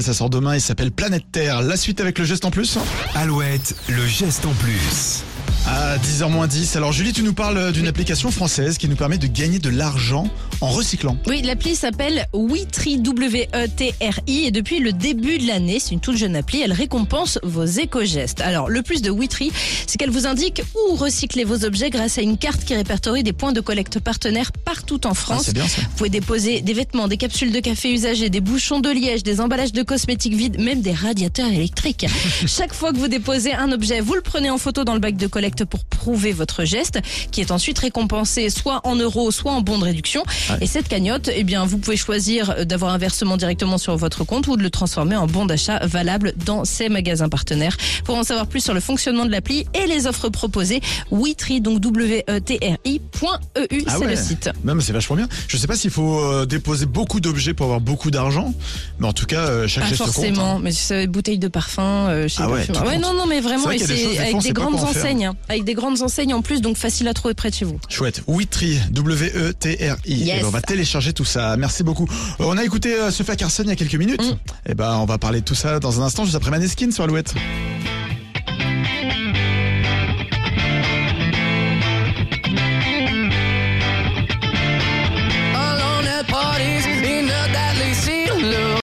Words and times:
Ça 0.00 0.12
sort 0.12 0.28
demain, 0.28 0.56
il 0.56 0.60
s'appelle 0.60 0.90
Planète 0.90 1.22
Terre. 1.30 1.62
La 1.62 1.76
suite 1.76 2.00
avec 2.00 2.18
le 2.18 2.24
geste 2.24 2.44
en 2.44 2.50
plus 2.50 2.78
Alouette, 3.14 3.76
le 3.88 4.04
geste 4.04 4.44
en 4.44 4.52
plus. 4.54 5.22
À 5.94 5.98
10h 5.98 6.48
10. 6.48 6.74
Alors 6.74 6.90
Julie, 6.90 7.12
tu 7.12 7.22
nous 7.22 7.34
parles 7.34 7.70
d'une 7.70 7.86
application 7.86 8.32
française 8.32 8.78
qui 8.78 8.88
nous 8.88 8.96
permet 8.96 9.16
de 9.16 9.28
gagner 9.28 9.60
de 9.60 9.68
l'argent 9.68 10.26
en 10.60 10.66
recyclant. 10.66 11.16
Oui, 11.28 11.40
l'appli 11.42 11.76
s'appelle 11.76 12.26
Wetri, 12.32 12.98
W-E-T-R-I, 12.98 14.44
et 14.46 14.50
depuis 14.50 14.80
le 14.80 14.92
début 14.92 15.38
de 15.38 15.46
l'année, 15.46 15.78
c'est 15.78 15.92
une 15.92 16.00
toute 16.00 16.16
jeune 16.16 16.34
appli, 16.34 16.62
elle 16.62 16.72
récompense 16.72 17.38
vos 17.44 17.64
éco-gestes. 17.64 18.40
Alors, 18.40 18.68
le 18.68 18.82
plus 18.82 19.02
de 19.02 19.10
Wetri, 19.10 19.52
c'est 19.86 19.96
qu'elle 19.96 20.10
vous 20.10 20.26
indique 20.26 20.62
où 20.74 20.96
recycler 20.96 21.44
vos 21.44 21.64
objets 21.64 21.90
grâce 21.90 22.18
à 22.18 22.22
une 22.22 22.38
carte 22.38 22.64
qui 22.64 22.74
répertorie 22.74 23.22
des 23.22 23.32
points 23.32 23.52
de 23.52 23.60
collecte 23.60 24.00
partenaires 24.00 24.50
partout 24.50 25.06
en 25.06 25.10
Ah, 25.10 25.14
France. 25.14 25.42
c'est 25.46 25.54
bien 25.54 25.68
ça. 25.68 25.80
Vous 25.82 25.96
pouvez 25.96 26.10
déposer 26.10 26.60
des 26.60 26.72
vêtements, 26.72 27.06
des 27.06 27.18
capsules 27.18 27.52
de 27.52 27.60
café 27.60 27.92
usagées, 27.92 28.30
des 28.30 28.40
bouchons 28.40 28.80
de 28.80 28.90
liège, 28.90 29.22
des 29.22 29.40
emballages 29.40 29.72
de 29.72 29.84
cosmétiques 29.84 30.34
vides, 30.34 30.60
même 30.60 30.80
des 30.80 30.92
radiateurs 30.92 31.52
électriques. 31.52 32.06
Chaque 32.48 32.74
fois 32.74 32.92
que 32.92 32.98
vous 32.98 33.08
déposez 33.08 33.54
un 33.54 33.70
objet, 33.70 34.00
vous 34.00 34.14
le 34.14 34.22
prenez 34.22 34.50
en 34.50 34.58
photo 34.58 34.82
dans 34.82 34.94
le 34.94 35.00
bac 35.00 35.16
de 35.16 35.28
collecte 35.28 35.64
pour 35.64 35.84
prouver 35.94 36.32
votre 36.32 36.64
geste, 36.64 36.98
qui 37.30 37.40
est 37.40 37.50
ensuite 37.50 37.78
récompensé 37.78 38.50
soit 38.50 38.80
en 38.84 38.96
euros, 38.96 39.30
soit 39.30 39.52
en 39.52 39.60
bons 39.60 39.78
de 39.78 39.84
réduction. 39.84 40.22
Ouais. 40.50 40.58
Et 40.62 40.66
cette 40.66 40.88
cagnotte, 40.88 41.30
eh 41.34 41.44
bien, 41.44 41.64
vous 41.64 41.78
pouvez 41.78 41.96
choisir 41.96 42.66
d'avoir 42.66 42.92
un 42.92 42.98
versement 42.98 43.36
directement 43.36 43.78
sur 43.78 43.96
votre 43.96 44.24
compte 44.24 44.46
ou 44.48 44.56
de 44.56 44.62
le 44.62 44.70
transformer 44.70 45.16
en 45.16 45.26
bon 45.26 45.46
d'achat 45.46 45.78
valable 45.86 46.32
dans 46.44 46.64
ces 46.64 46.88
magasins 46.88 47.28
partenaires. 47.28 47.76
Pour 48.04 48.16
en 48.16 48.22
savoir 48.24 48.46
plus 48.46 48.60
sur 48.60 48.74
le 48.74 48.80
fonctionnement 48.80 49.24
de 49.24 49.30
l'appli 49.30 49.66
et 49.74 49.86
les 49.86 50.06
offres 50.06 50.28
proposées, 50.28 50.80
Wetri, 51.10 51.60
donc 51.60 51.80
W-E-T-R-I.eu, 51.80 53.84
Ah 53.86 53.94
c'est 53.98 54.04
ouais. 54.04 54.10
le 54.10 54.16
site. 54.16 54.50
Non 54.64 54.74
mais 54.74 54.82
c'est 54.82 54.92
vachement 54.92 55.16
bien. 55.16 55.28
Je 55.48 55.56
sais 55.56 55.66
pas 55.66 55.76
s'il 55.76 55.90
faut 55.90 56.18
euh, 56.20 56.46
déposer 56.46 56.86
beaucoup 56.86 57.20
d'objets 57.20 57.54
pour 57.54 57.66
avoir 57.66 57.80
beaucoup 57.80 58.10
d'argent, 58.10 58.52
mais 58.98 59.06
en 59.06 59.12
tout 59.12 59.26
cas 59.26 59.40
euh, 59.40 59.68
chaque 59.68 59.84
Pas 59.84 59.90
geste 59.90 60.02
compte. 60.04 60.12
forcément, 60.12 60.56
hein. 60.56 60.60
mais 60.62 60.72
c'est 60.72 61.06
bouteilles 61.06 61.38
de 61.38 61.48
parfum, 61.48 62.08
euh, 62.08 62.28
chez 62.28 62.42
Ah 62.42 62.48
ouais, 62.48 62.60
ouais, 62.60 62.66
compte. 62.66 63.00
non, 63.00 63.14
non, 63.14 63.26
mais 63.26 63.40
vraiment, 63.40 63.68
des 63.68 63.78
c'est 63.78 63.96
choses, 63.96 64.08
des 64.10 64.14
fois, 64.16 64.22
avec 64.24 64.38
des 64.42 64.52
grandes 64.52 64.80
enseignes, 64.80 65.26
hein. 65.26 65.34
avec 65.48 65.64
des 65.64 65.73
grandes 65.74 66.02
enseignes 66.02 66.34
en 66.34 66.42
plus, 66.42 66.60
donc 66.60 66.76
facile 66.76 67.08
à 67.08 67.14
trouver 67.14 67.34
près 67.34 67.50
de 67.50 67.54
chez 67.54 67.64
vous. 67.64 67.78
Chouette. 67.88 68.22
Witry, 68.26 68.78
W-E-T-R-I. 68.90 70.14
Yes. 70.14 70.36
Eh 70.38 70.42
ben, 70.42 70.46
on 70.46 70.50
va 70.50 70.60
télécharger 70.60 71.12
tout 71.12 71.24
ça. 71.24 71.56
Merci 71.56 71.82
beaucoup. 71.82 72.08
Euh, 72.40 72.44
on 72.46 72.56
a 72.56 72.64
écouté 72.64 72.94
euh, 72.94 73.10
Sophia 73.10 73.36
Carson 73.36 73.62
il 73.64 73.68
y 73.68 73.72
a 73.72 73.76
quelques 73.76 73.94
minutes. 73.94 74.22
Mm. 74.22 74.70
Et 74.70 74.74
ben, 74.74 74.96
on 74.96 75.06
va 75.06 75.18
parler 75.18 75.40
de 75.40 75.44
tout 75.44 75.54
ça 75.54 75.80
dans 75.80 76.00
un 76.00 76.04
instant, 76.04 76.24
juste 76.24 76.36
après 76.36 76.50
Maneskin 76.50 76.90
sur 76.90 77.04
Alouette. 77.04 77.34